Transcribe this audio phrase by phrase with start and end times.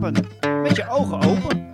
[0.00, 1.72] met je ogen open.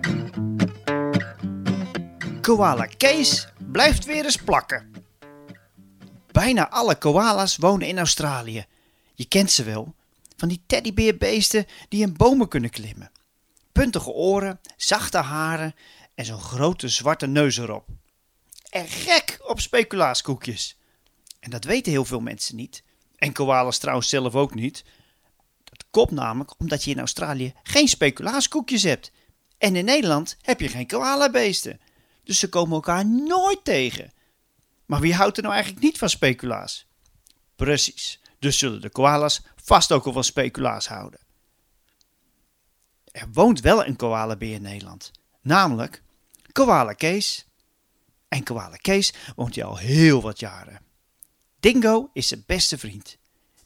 [2.41, 4.91] Koala Kees blijft weer eens plakken.
[6.31, 8.65] Bijna alle koala's wonen in Australië.
[9.13, 9.95] Je kent ze wel,
[10.37, 13.11] van die teddybeerbeesten die in bomen kunnen klimmen.
[13.71, 15.75] Puntige oren, zachte haren
[16.15, 17.87] en zo'n grote zwarte neus erop.
[18.69, 20.77] En gek op speculaaskoekjes.
[21.39, 22.83] En dat weten heel veel mensen niet.
[23.15, 24.83] En koalas trouwens zelf ook niet.
[25.73, 29.11] Dat komt namelijk omdat je in Australië geen speculaaskoekjes hebt.
[29.57, 31.79] En in Nederland heb je geen koalabeesten.
[32.23, 34.13] Dus ze komen elkaar nooit tegen.
[34.85, 36.87] Maar wie houdt er nou eigenlijk niet van speculaas?
[37.55, 41.19] Precies, dus zullen de koalas vast ook al van speculaas houden.
[43.11, 45.11] Er woont wel een koalabeer in Nederland,
[45.41, 46.03] namelijk
[46.51, 47.47] Koala Kees.
[48.27, 50.81] En Koala Kees woont hier al heel wat jaren.
[51.59, 53.17] Dingo is zijn beste vriend.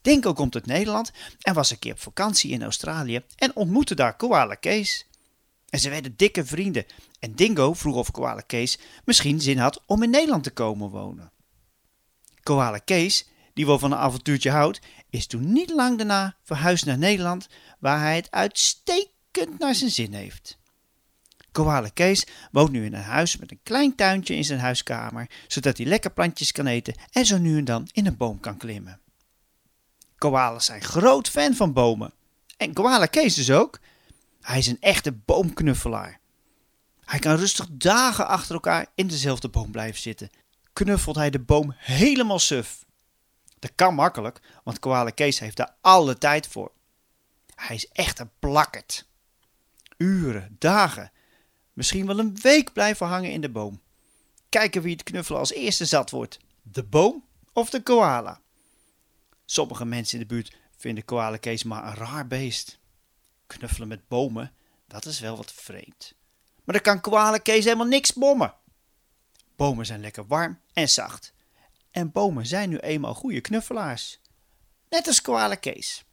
[0.08, 1.12] Dingo komt uit Nederland
[1.42, 5.06] en was een keer op vakantie in Australië en ontmoette daar Koala Kees.
[5.70, 6.86] En ze werden dikke vrienden
[7.20, 11.32] en Dingo vroeg of Koala Kees misschien zin had om in Nederland te komen wonen.
[12.44, 16.98] Koala Kees, die wel van een avontuurtje houdt, is toen niet lang daarna verhuisd naar
[16.98, 17.48] Nederland,
[17.80, 20.58] waar hij het uitstekend naar zijn zin heeft.
[21.52, 25.78] Koala Kees woont nu in een huis met een klein tuintje in zijn huiskamer, zodat
[25.78, 29.02] hij lekker plantjes kan eten en zo nu en dan in een boom kan klimmen.
[30.18, 32.14] Koalas zijn groot fan van bomen.
[32.58, 33.80] En Koala Kees dus ook.
[34.42, 36.20] Hij is een echte boomknuffelaar.
[37.06, 40.30] Hij kan rustig dagen achter elkaar in dezelfde boom blijven zitten.
[40.74, 42.86] Knuffelt hij de boom helemaal suf.
[43.60, 46.72] Dat kan makkelijk, want Koala Kees heeft daar alle tijd voor.
[47.56, 49.06] Hij is echt een plakkerd.
[49.98, 51.12] Uren, dagen,
[51.74, 53.82] misschien wel een week blijven hangen in de boom.
[54.50, 57.24] Kijken wie het knuffelen als eerste zat wordt: de boom
[57.54, 58.42] of de koala.
[59.50, 62.80] Sommige mensen in de buurt vinden Koala Kees maar een raar beest.
[63.48, 64.54] Knuffelen met bomen,
[64.88, 66.14] dat is wel wat vreemd.
[66.64, 68.54] Maar dan kan Koala Kees helemaal niks bommen.
[69.56, 71.34] Bomen zijn lekker warm en zacht.
[71.92, 74.20] En bomen zijn nu eenmaal goede knuffelaars.
[74.90, 76.04] Net als Koala Kees.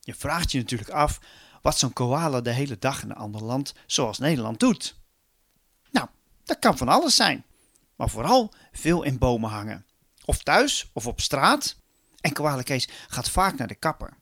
[0.00, 1.20] Je vraagt je natuurlijk af
[1.62, 4.98] wat zo'n koala de hele dag in een ander land, zoals Nederland, doet.
[5.90, 6.08] Nou,
[6.44, 7.44] dat kan van alles zijn.
[7.96, 9.86] Maar vooral veel in bomen hangen.
[10.24, 11.79] Of thuis of op straat.
[12.20, 14.16] En Koala Kees gaat vaak naar de kapper.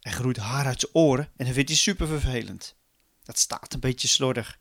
[0.00, 2.76] Hij groeit haar uit zijn oren en dat vindt hij super vervelend.
[3.22, 4.58] Dat staat een beetje slordig.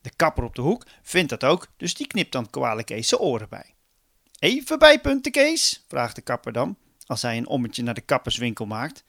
[0.00, 3.20] De kapper op de hoek vindt dat ook, dus die knipt dan Koala Kees zijn
[3.20, 3.74] oren bij.
[4.38, 5.84] Even bijpunten, Kees?
[5.88, 9.04] vraagt de kapper dan, als hij een ommetje naar de kapperswinkel maakt.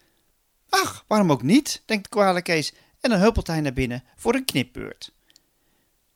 [0.69, 4.45] Ach, waarom ook niet, denkt Koala Kees en dan huppelt hij naar binnen voor een
[4.45, 5.11] knipbeurt.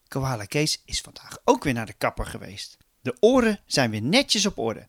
[0.08, 2.78] Koala Kees is vandaag ook weer naar de kapper geweest.
[3.02, 4.86] De oren zijn weer netjes op orde.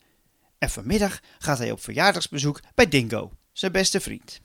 [0.62, 4.41] En vanmiddag gaat hij op verjaardagsbezoek bij Dingo, zijn beste vriend.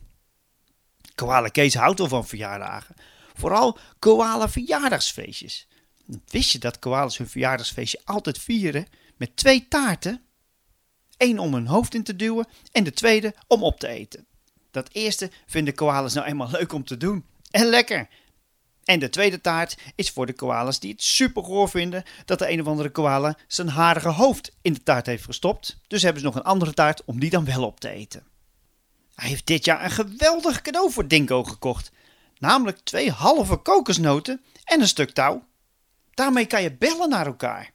[1.15, 2.95] Koala Kees houdt al van verjaardagen.
[3.33, 5.67] Vooral koala verjaardagsfeestjes.
[6.27, 10.21] Wist je dat koalas hun verjaardagsfeestje altijd vieren met twee taarten?
[11.17, 14.25] Eén om hun hoofd in te duwen en de tweede om op te eten.
[14.71, 17.25] Dat eerste vinden koalas nou eenmaal leuk om te doen.
[17.51, 18.07] En lekker.
[18.87, 22.51] En de tweede taart is voor de koalas die het super goor vinden dat de
[22.51, 25.77] een of andere koala zijn harige hoofd in de taart heeft gestopt.
[25.87, 28.23] Dus hebben ze nog een andere taart om die dan wel op te eten.
[29.15, 31.91] Hij heeft dit jaar een geweldig cadeau voor Dingo gekocht.
[32.37, 35.45] Namelijk twee halve kokosnoten en een stuk touw.
[36.13, 37.71] Daarmee kan je bellen naar elkaar.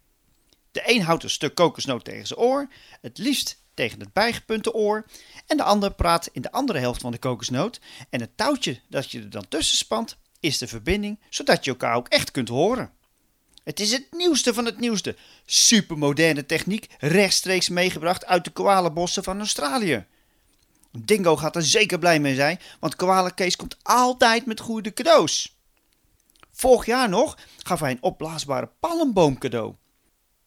[0.71, 2.69] De een houdt een stuk kokosnoot tegen zijn oor,
[3.01, 5.07] het liefst tegen het bijgepunte oor,
[5.47, 7.81] en de ander praat in de andere helft van de kokosnoot.
[8.11, 11.95] En het touwtje dat je er dan tussen spant, is de verbinding, zodat je elkaar
[11.95, 12.93] ook echt kunt horen.
[13.65, 15.17] Het is het nieuwste van het nieuwste.
[15.47, 20.07] Supermoderne techniek, rechtstreeks meegebracht uit de koalabossen van Australië.
[20.99, 25.57] Dingo gaat er zeker blij mee zijn, want Koala Kees komt altijd met goede cadeaus.
[26.53, 29.75] Vorig jaar nog gaf hij een opblaasbare palmboom cadeau.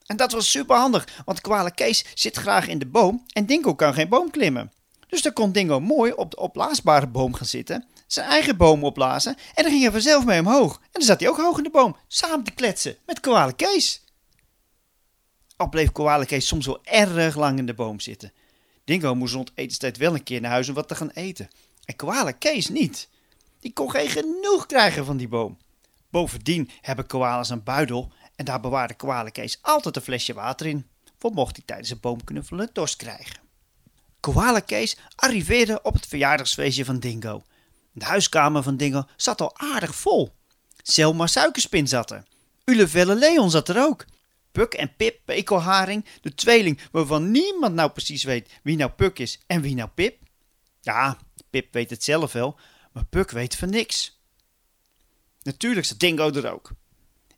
[0.05, 3.75] En dat was super handig, want Koala Kees zit graag in de boom en Dingo
[3.75, 4.71] kan geen boom klimmen.
[5.07, 9.35] Dus dan kon Dingo mooi op de opblaasbare boom gaan zitten, zijn eigen boom opblazen
[9.53, 10.75] en dan ging hij vanzelf mee omhoog.
[10.75, 14.03] En dan zat hij ook hoog in de boom, samen te kletsen met Koala Kees.
[15.55, 18.33] Al bleef Koala Kees soms wel erg lang in de boom zitten.
[18.83, 21.49] Dingo moest rond etenstijd wel een keer naar huis om wat te gaan eten.
[21.85, 23.09] En Koala Kees niet.
[23.59, 25.57] Die kon geen genoeg krijgen van die boom.
[26.09, 30.87] Bovendien hebben koalas een buidel en daar bewaarde Koala Kees altijd een flesje water in,
[31.17, 33.39] voor mocht hij tijdens een boomknuffelen dorst krijgen.
[34.19, 37.43] Koala Kees arriveerde op het verjaardagsfeestje van Dingo.
[37.95, 40.35] De huiskamer van Dingo zat al aardig vol.
[40.83, 42.23] Selma Suikerspin zat er.
[42.65, 44.05] Ulevelle Leon zat er ook.
[44.51, 49.39] Puk en Pip Pekelharing, de tweeling waarvan niemand nou precies weet wie nou Puk is
[49.47, 50.21] en wie nou Pip.
[50.81, 51.17] Ja,
[51.49, 52.59] Pip weet het zelf wel,
[52.91, 54.19] maar Puk weet van niks.
[55.41, 56.71] Natuurlijk zat Dingo er ook.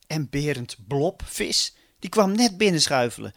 [0.07, 3.33] En Berend Blob, vis, die kwam net binnenschuifelen.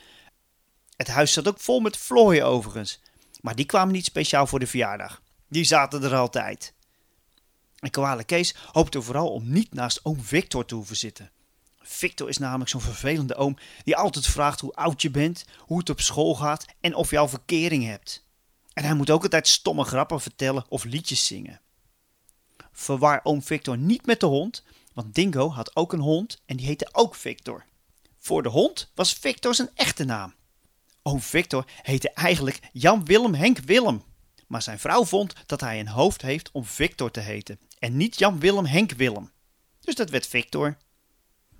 [0.97, 3.01] Het huis zat ook vol met vlooien overigens.
[3.41, 5.23] Maar die kwamen niet speciaal voor de verjaardag.
[5.49, 6.75] Die zaten er altijd.
[7.81, 11.31] En Koale Kees hoopte vooral om niet naast oom Victor te hoeven zitten.
[11.81, 15.91] Victor is namelijk zo'n vervelende oom die altijd vraagt hoe oud je bent, hoe het
[15.91, 18.27] op school gaat en of je al verkering hebt.
[18.73, 21.61] En hij moet ook altijd stomme grappen vertellen of liedjes zingen.
[22.73, 26.67] Verwar oom Victor niet met de hond, want Dingo had ook een hond en die
[26.67, 27.65] heette ook Victor.
[28.19, 30.35] Voor de hond was Victor zijn echte naam.
[31.03, 34.03] Oom Victor heette eigenlijk Jan Willem Henk Willem.
[34.47, 38.19] Maar zijn vrouw vond dat hij een hoofd heeft om Victor te heten en niet
[38.19, 39.31] Jan Willem Henk Willem.
[39.81, 40.77] Dus dat werd Victor.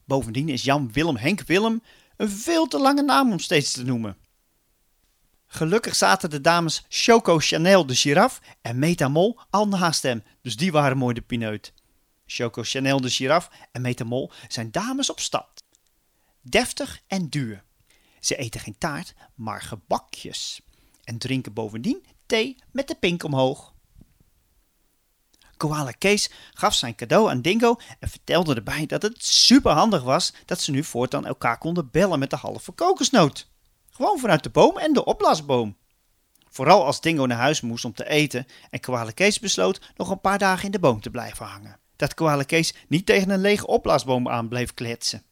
[0.05, 1.83] Bovendien is Jan Willem Henk Willem
[2.17, 4.17] een veel te lange naam om steeds te noemen.
[5.47, 10.73] Gelukkig zaten de dames Choco Chanel de giraf en Metamol al naast hem, dus die
[10.73, 11.73] waren mooi de pineut.
[12.27, 15.63] Choco Chanel de giraf en Metamol zijn dames op stad.
[16.41, 17.65] Deftig en duur.
[18.21, 20.61] Ze eten geen taart, maar gebakjes.
[21.05, 23.75] En drinken bovendien thee met de pink omhoog.
[25.61, 30.61] Koala Kees gaf zijn cadeau aan Dingo en vertelde erbij dat het superhandig was dat
[30.61, 33.49] ze nu voortaan elkaar konden bellen met de halve kokosnoot.
[33.91, 35.77] Gewoon vanuit de boom en de opblaasboom.
[36.49, 40.21] Vooral als Dingo naar huis moest om te eten en Koala Kees besloot nog een
[40.21, 41.79] paar dagen in de boom te blijven hangen.
[41.97, 45.23] Dat Koala Kees niet tegen een lege opblaasboom aan bleef kletsen.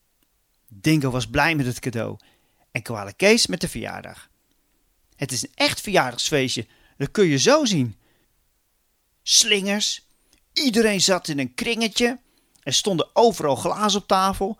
[0.68, 2.16] Dingo was blij met het cadeau
[2.70, 4.28] en Koala Kees met de verjaardag.
[5.16, 6.66] Het is een echt verjaardagsfeestje,
[6.96, 7.96] dat kun je zo zien.
[9.22, 10.07] Slingers,
[10.58, 12.20] iedereen zat in een kringetje,
[12.62, 14.58] er stonden overal glazen op tafel,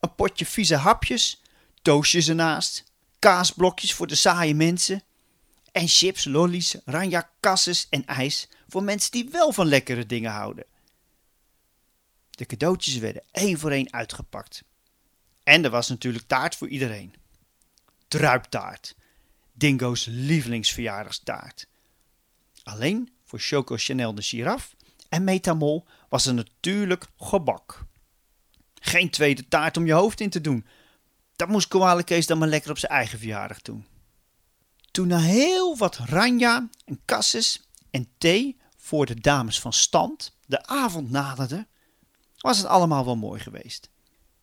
[0.00, 1.42] een potje vieze hapjes,
[1.82, 2.84] toastjes ernaast,
[3.18, 5.02] kaasblokjes voor de saaie mensen
[5.72, 10.64] en chips, lollies, ranja kasses en ijs voor mensen die wel van lekkere dingen houden.
[12.30, 14.64] De cadeautjes werden één voor één uitgepakt.
[15.42, 17.14] En er was natuurlijk taart voor iedereen.
[18.08, 18.94] Druiptaart.
[19.52, 21.66] Dingo's lievelingsverjaardagstaart.
[22.62, 24.74] Alleen voor Choco Chanel de giraf
[25.14, 27.84] en Metamol was er natuurlijk gebak.
[28.74, 30.66] Geen tweede taart om je hoofd in te doen.
[31.36, 33.86] Dat moest Koala Kees dan maar lekker op zijn eigen verjaardag doen.
[34.90, 40.66] Toen na heel wat ranja en kasses en thee voor de dames van stand de
[40.66, 41.66] avond naderde,
[42.38, 43.90] was het allemaal wel mooi geweest.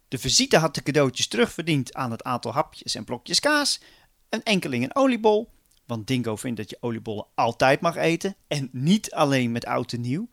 [0.07, 3.81] De visite had de cadeautjes terugverdiend aan het aantal hapjes en blokjes kaas,
[4.29, 5.51] een enkeling een oliebol,
[5.85, 10.01] want Dingo vindt dat je oliebollen altijd mag eten en niet alleen met oud en
[10.01, 10.29] nieuw,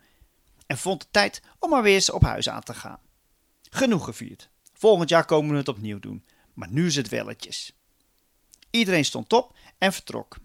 [0.69, 3.01] en vond het tijd om maar weer eens op huis aan te gaan.
[3.71, 4.49] Genoeg gevierd.
[4.73, 6.25] Volgend jaar komen we het opnieuw doen,
[6.55, 7.73] maar nu is het welletjes.
[8.71, 10.37] Iedereen stond op en vertrok,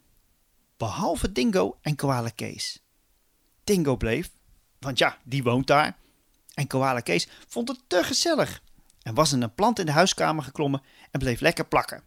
[0.77, 2.83] behalve Dingo en Koala Kees.
[3.63, 4.31] Dingo bleef,
[4.79, 5.97] want ja, die woont daar,
[6.53, 8.61] en Koala Kees vond het te gezellig
[9.01, 10.81] en was in een plant in de huiskamer geklommen
[11.11, 12.03] en bleef lekker plakken.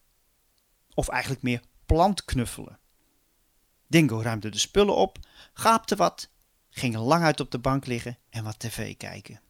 [0.95, 2.79] Of eigenlijk meer plantknuffelen.
[3.87, 5.19] Dingo ruimde de spullen op,
[5.53, 6.31] gaapte wat,
[6.79, 9.41] ging lang uit op de bank liggen en wat tv kijken.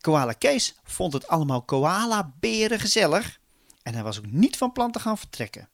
[0.00, 3.40] Koala Kees vond het allemaal koala-beren gezellig
[3.82, 5.68] en hij was ook niet van plan te gaan vertrekken.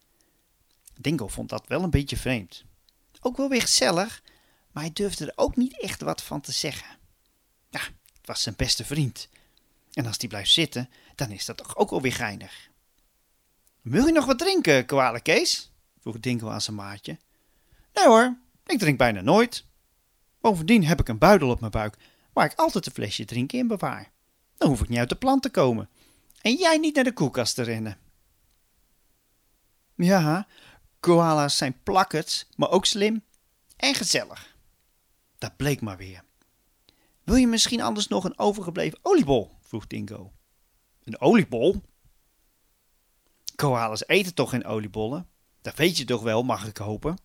[0.97, 2.65] Dingo vond dat wel een beetje vreemd.
[3.21, 4.23] Ook wel weer gezellig,
[4.71, 6.99] maar hij durfde er ook niet echt wat van te zeggen.
[7.71, 9.28] Ja, het was zijn beste vriend.
[9.93, 12.71] En als die blijft zitten, dan is dat toch ook wel weer geinig.
[13.81, 15.71] Wil je nog wat drinken, koala Kees?
[16.00, 17.19] vroeg Dingo aan zijn maatje.
[17.93, 18.38] Nee hoor,
[18.71, 19.65] ik drink bijna nooit.
[20.41, 21.97] Bovendien heb ik een buidel op mijn buik
[22.33, 24.11] waar ik altijd een flesje drinken in bewaar.
[24.57, 25.89] Dan hoef ik niet uit de plant te komen.
[26.41, 27.99] En jij niet naar de koelkast te rennen.
[29.95, 30.47] Ja,
[31.00, 33.23] koala's zijn plakkers, maar ook slim
[33.77, 34.57] en gezellig.
[35.39, 36.23] Dat bleek maar weer.
[37.25, 39.50] Wil je misschien anders nog een overgebleven oliebol?
[39.61, 40.33] vroeg Dingo.
[41.05, 41.83] Een oliebol?
[43.57, 45.29] Koalas eten toch geen oliebollen?
[45.62, 47.17] Dat weet je toch wel, mag ik hopen.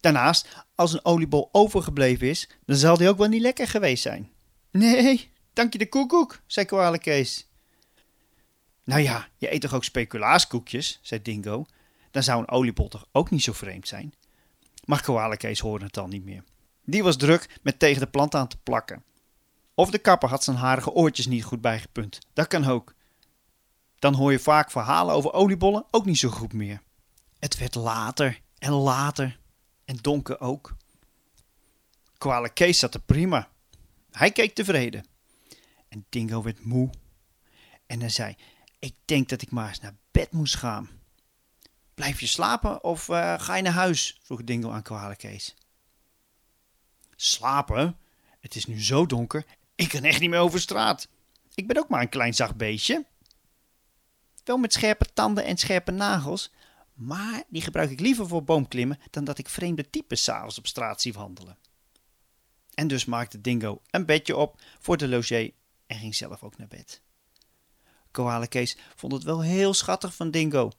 [0.00, 4.30] Daarnaast, als een oliebol overgebleven is, dan zal die ook wel niet lekker geweest zijn.
[4.70, 7.48] Nee, dank je de koekoek, zei Koala Kees.
[8.84, 11.66] Nou ja, je eet toch ook speculaaskoekjes, zei Dingo.
[12.10, 14.14] Dan zou een oliebol toch ook niet zo vreemd zijn.
[14.84, 16.44] Maar Koala Kees hoorde het al niet meer.
[16.84, 19.04] Die was druk met tegen de plant aan te plakken.
[19.74, 22.18] Of de kapper had zijn harige oortjes niet goed bijgepunt.
[22.32, 22.94] Dat kan ook.
[23.98, 26.82] Dan hoor je vaak verhalen over oliebollen ook niet zo goed meer.
[27.38, 29.38] Het werd later en later
[29.88, 30.76] en donker ook.
[32.18, 33.50] Kwale Kees zat er prima.
[34.10, 35.06] Hij keek tevreden.
[35.88, 36.90] En Dingo werd moe.
[37.86, 38.36] En hij zei:
[38.78, 40.88] Ik denk dat ik maar eens naar bed moest gaan.
[41.94, 44.18] Blijf je slapen of uh, ga je naar huis?
[44.22, 45.54] vroeg Dingo aan Kwale Kees.
[47.16, 47.98] Slapen?
[48.40, 51.08] Het is nu zo donker, ik kan echt niet meer over straat.
[51.54, 53.06] Ik ben ook maar een klein zacht beestje.
[54.44, 56.52] Wel met scherpe tanden en scherpe nagels,
[56.98, 61.00] maar die gebruik ik liever voor boomklimmen dan dat ik vreemde types s'avonds op straat
[61.00, 61.58] zie wandelen.
[62.74, 65.50] En dus maakte Dingo een bedje op voor de logé
[65.86, 67.02] en ging zelf ook naar bed.
[68.10, 70.70] Koala Kees vond het wel heel schattig van Dingo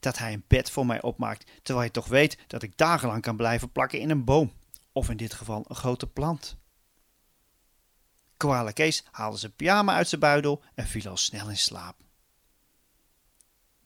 [0.00, 3.36] dat hij een bed voor mij opmaakt, terwijl hij toch weet dat ik dagenlang kan
[3.36, 4.52] blijven plakken in een boom,
[4.92, 6.56] of in dit geval een grote plant.
[8.36, 11.96] Koala Kees haalde zijn pyjama uit zijn buidel en viel al snel in slaap.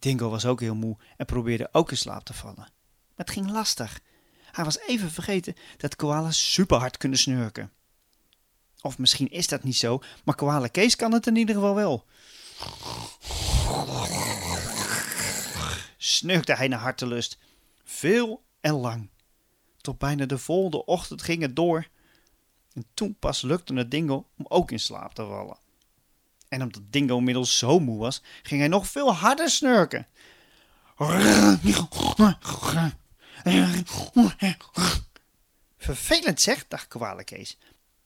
[0.07, 2.57] Dingo was ook heel moe en probeerde ook in slaap te vallen.
[2.57, 2.71] Maar
[3.15, 4.01] het ging lastig.
[4.53, 7.73] Hij was even vergeten dat koala's superhard kunnen snurken.
[8.81, 12.05] Of misschien is dat niet zo, maar koala Kees kan het in ieder geval wel.
[15.97, 17.39] Snurkte hij naar hartelust.
[17.85, 19.11] Veel en lang.
[19.77, 21.89] Tot bijna de volgende ochtend ging het door.
[22.73, 25.59] En toen pas lukte het Dingo om ook in slaap te vallen.
[26.57, 30.07] En omdat Dingo inmiddels zo moe was, ging hij nog veel harder snurken.
[35.79, 37.59] Vervelend zeg, dacht Koala Kees.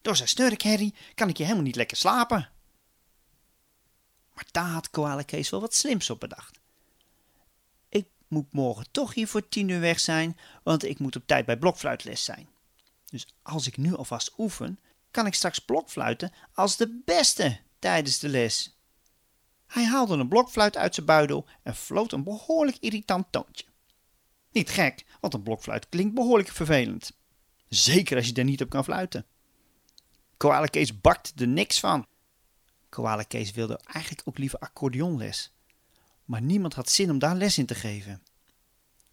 [0.02, 2.49] Door zijn snurkherrie kan ik je helemaal niet lekker slapen.
[4.35, 6.61] Maar daar had Koala Kees wel wat slims op bedacht.
[7.88, 11.47] Ik moet morgen toch hier voor tien uur weg zijn, want ik moet op tijd
[11.47, 12.49] bij blokfluitles zijn.
[13.07, 14.78] Dus als ik nu alvast oefen,
[15.11, 18.78] kan ik straks blokfluiten als de beste tijdens de les.
[19.66, 23.64] Hij haalde een blokfluit uit zijn buidel en floot een behoorlijk irritant toontje.
[24.52, 27.12] Niet gek, want een blokfluit klinkt behoorlijk vervelend.
[27.68, 29.26] Zeker als je er niet op kan fluiten.
[30.37, 32.06] Koala Kees bakte er niks van.
[32.88, 35.52] Koala Kees wilde eigenlijk ook liever accordeonles.
[36.25, 38.22] Maar niemand had zin om daar les in te geven.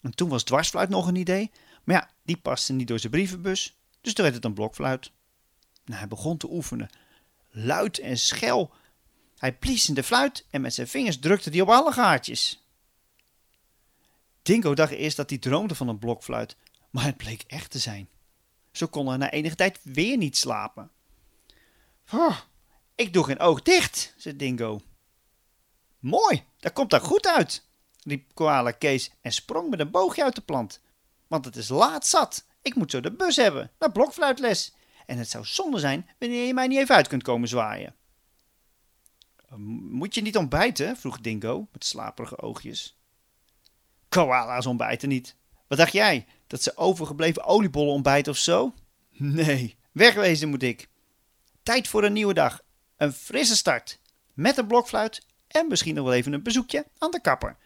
[0.01, 1.51] En toen was dwarsfluit nog een idee,
[1.83, 5.12] maar ja, die paste niet door zijn brievenbus, dus toen werd het een blokfluit.
[5.86, 6.89] Nou, hij begon te oefenen,
[7.58, 8.72] luid en schel.
[9.38, 12.66] Hij blies in de fluit en met zijn vingers drukte hij op alle gaatjes.
[14.42, 16.56] Dingo dacht eerst dat hij droomde van een blokfluit,
[16.90, 18.10] maar het bleek echt te zijn.
[18.72, 20.92] Zo kon hij na enige tijd weer niet slapen.
[22.96, 24.82] Ik doe geen oog dicht, zei Dingo.
[26.00, 27.68] Mooi, dat komt er goed uit,
[28.04, 30.82] riep Koala Kees en sprong met een boogje uit de plant.
[31.28, 32.46] Want het is laat zat.
[32.62, 34.74] Ik moet zo de bus hebben, naar blokfluitles.
[35.08, 37.96] En het zou zonde zijn wanneer je mij niet even uit kunt komen zwaaien.
[39.90, 40.98] Moet je niet ontbijten?
[40.98, 42.98] vroeg Dingo met slaperige oogjes.
[44.10, 45.36] Koala's ontbijten niet.
[45.68, 46.26] Wat dacht jij?
[46.48, 48.74] Dat ze overgebleven oliebollen ontbijten of zo?
[49.18, 50.90] Nee, wegwezen moet ik.
[51.64, 52.62] Tijd voor een nieuwe dag.
[52.98, 54.00] Een frisse start.
[54.34, 57.58] Met een blokfluit en misschien nog wel even een bezoekje aan de kapper.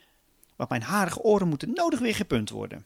[0.56, 2.86] Want mijn harige oren moeten nodig weer gepunt worden.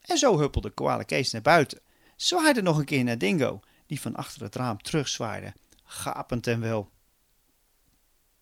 [0.00, 1.80] En zo huppelde Koala Kees naar buiten.
[2.16, 5.54] Zwaaide nog een keer naar Dingo, die van achter het raam terugzwaaide,
[5.84, 6.90] gapend en wel.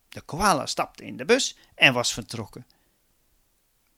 [0.08, 2.66] De koala stapte in de bus en was vertrokken.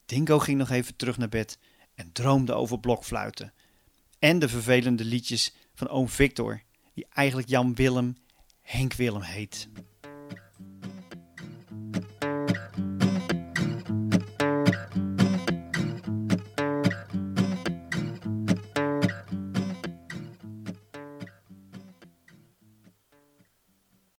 [0.07, 1.59] Dingo ging nog even terug naar bed
[1.95, 3.52] en droomde over blokfluiten.
[4.19, 6.62] En de vervelende liedjes van oom Victor,
[6.95, 8.16] die eigenlijk Jan Willem
[8.61, 9.69] Henk Willem heet.